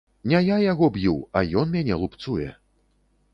Не 0.31 0.39
я 0.45 0.55
яго 0.61 0.89
б'ю, 0.95 1.13
а 1.41 1.43
ён 1.65 1.71
мяне 1.75 1.99
лупцуе. 2.05 2.49